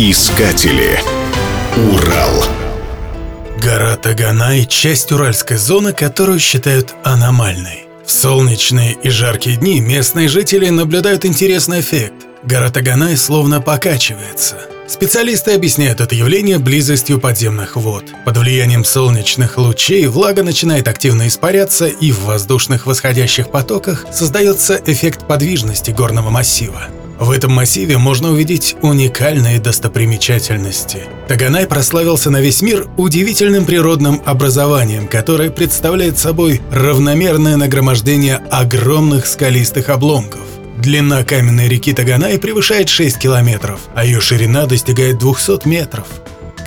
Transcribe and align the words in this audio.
Искатели. 0.00 1.00
Урал. 1.90 2.44
Гора 3.60 3.96
Таганай– 3.96 4.64
часть 4.68 5.10
уральской 5.10 5.56
зоны, 5.56 5.92
которую 5.92 6.38
считают 6.38 6.94
аномальной. 7.02 7.88
В 8.06 8.12
солнечные 8.12 8.92
и 9.02 9.10
жаркие 9.10 9.56
дни 9.56 9.80
местные 9.80 10.28
жители 10.28 10.68
наблюдают 10.68 11.24
интересный 11.24 11.80
эффект. 11.80 12.14
Гора 12.44 12.70
Таганай 12.70 13.16
словно 13.16 13.60
покачивается. 13.60 14.58
Специалисты 14.86 15.50
объясняют 15.50 16.00
это 16.00 16.14
явление 16.14 16.58
близостью 16.58 17.18
подземных 17.18 17.74
вод. 17.74 18.04
Под 18.24 18.36
влиянием 18.36 18.84
солнечных 18.84 19.58
лучей 19.58 20.06
влага 20.06 20.44
начинает 20.44 20.86
активно 20.86 21.26
испаряться, 21.26 21.88
и 21.88 22.12
в 22.12 22.20
воздушных 22.20 22.86
восходящих 22.86 23.50
потоках 23.50 24.06
создается 24.12 24.80
эффект 24.86 25.26
подвижности 25.26 25.90
горного 25.90 26.30
массива. 26.30 26.86
В 27.18 27.32
этом 27.32 27.52
массиве 27.52 27.98
можно 27.98 28.30
увидеть 28.30 28.76
уникальные 28.80 29.58
достопримечательности. 29.58 31.02
Таганай 31.26 31.66
прославился 31.66 32.30
на 32.30 32.40
весь 32.40 32.62
мир 32.62 32.88
удивительным 32.96 33.64
природным 33.64 34.22
образованием, 34.24 35.08
которое 35.08 35.50
представляет 35.50 36.16
собой 36.16 36.60
равномерное 36.70 37.56
нагромождение 37.56 38.36
огромных 38.50 39.26
скалистых 39.26 39.88
обломков. 39.88 40.42
Длина 40.78 41.24
каменной 41.24 41.68
реки 41.68 41.92
Таганай 41.92 42.38
превышает 42.38 42.88
6 42.88 43.18
километров, 43.18 43.80
а 43.96 44.04
ее 44.04 44.20
ширина 44.20 44.66
достигает 44.66 45.18
200 45.18 45.66
метров. 45.66 46.06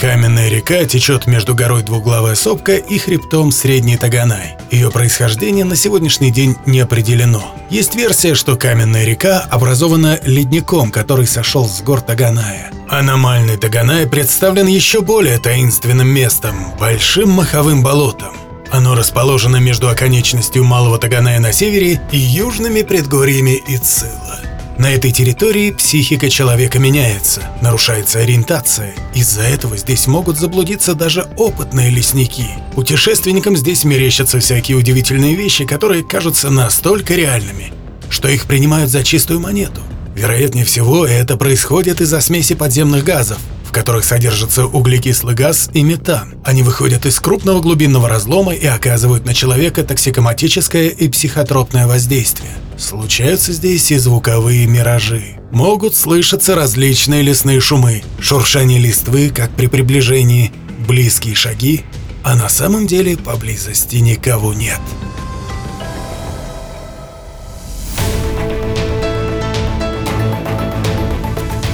Каменная 0.01 0.49
река 0.49 0.83
течет 0.85 1.27
между 1.27 1.53
горой 1.53 1.83
Двуглавая 1.83 2.33
Сопка 2.33 2.75
и 2.75 2.97
хребтом 2.97 3.51
Средний 3.51 3.97
Таганай. 3.97 4.57
Ее 4.71 4.89
происхождение 4.89 5.63
на 5.63 5.75
сегодняшний 5.75 6.31
день 6.31 6.55
не 6.65 6.79
определено. 6.79 7.53
Есть 7.69 7.93
версия, 7.93 8.33
что 8.33 8.55
каменная 8.55 9.05
река 9.05 9.41
образована 9.51 10.19
ледником, 10.23 10.89
который 10.89 11.27
сошел 11.27 11.69
с 11.69 11.83
гор 11.83 12.01
Таганая. 12.01 12.71
Аномальный 12.89 13.57
Таганай 13.57 14.07
представлен 14.07 14.65
еще 14.65 15.01
более 15.01 15.37
таинственным 15.37 16.07
местом– 16.07 16.55
большим 16.79 17.29
маховым 17.29 17.83
болотом. 17.83 18.35
Оно 18.71 18.95
расположено 18.95 19.57
между 19.57 19.87
оконечностью 19.87 20.63
Малого 20.63 20.97
Таганая 20.97 21.39
на 21.39 21.51
севере 21.51 22.01
и 22.11 22.17
южными 22.17 22.81
предгорьями 22.81 23.61
Ицила. 23.67 24.39
На 24.77 24.91
этой 24.91 25.11
территории 25.11 25.71
психика 25.71 26.29
человека 26.29 26.79
меняется, 26.79 27.41
нарушается 27.61 28.19
ориентация. 28.19 28.93
Из-за 29.13 29.41
этого 29.41 29.77
здесь 29.77 30.07
могут 30.07 30.37
заблудиться 30.37 30.95
даже 30.95 31.27
опытные 31.37 31.89
лесники. 31.89 32.47
Путешественникам 32.73 33.55
здесь 33.57 33.83
мерещатся 33.83 34.39
всякие 34.39 34.77
удивительные 34.77 35.35
вещи, 35.35 35.65
которые 35.65 36.03
кажутся 36.03 36.49
настолько 36.49 37.15
реальными, 37.15 37.73
что 38.09 38.27
их 38.27 38.45
принимают 38.45 38.89
за 38.89 39.03
чистую 39.03 39.39
монету. 39.39 39.81
Вероятнее 40.15 40.65
всего, 40.65 41.05
это 41.05 41.37
происходит 41.37 42.01
из-за 42.01 42.21
смеси 42.21 42.55
подземных 42.55 43.03
газов, 43.03 43.37
в 43.65 43.71
которых 43.71 44.03
содержится 44.03 44.65
углекислый 44.65 45.35
газ 45.35 45.69
и 45.73 45.83
метан. 45.83 46.35
Они 46.43 46.63
выходят 46.63 47.05
из 47.05 47.19
крупного 47.19 47.61
глубинного 47.61 48.09
разлома 48.09 48.53
и 48.53 48.65
оказывают 48.65 49.25
на 49.25 49.33
человека 49.33 49.83
токсикоматическое 49.83 50.89
и 50.89 51.07
психотропное 51.07 51.87
воздействие. 51.87 52.51
Случаются 52.81 53.53
здесь 53.53 53.91
и 53.91 53.97
звуковые 53.97 54.65
миражи. 54.65 55.35
Могут 55.51 55.95
слышаться 55.95 56.55
различные 56.55 57.21
лесные 57.21 57.61
шумы, 57.61 58.01
шуршание 58.19 58.79
листвы, 58.79 59.29
как 59.29 59.51
при 59.51 59.67
приближении, 59.67 60.51
близкие 60.87 61.35
шаги, 61.35 61.83
а 62.23 62.35
на 62.35 62.49
самом 62.49 62.87
деле 62.87 63.17
поблизости 63.17 63.97
никого 63.97 64.55
нет. 64.55 64.79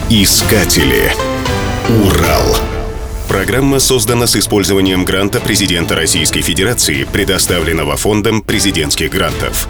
Искатели. 0.09 1.13
Урал. 2.05 2.57
Программа 3.29 3.79
создана 3.79 4.27
с 4.27 4.35
использованием 4.35 5.05
гранта 5.05 5.39
президента 5.39 5.95
Российской 5.95 6.41
Федерации, 6.41 7.05
предоставленного 7.05 7.95
Фондом 7.95 8.41
президентских 8.41 9.09
грантов. 9.09 9.69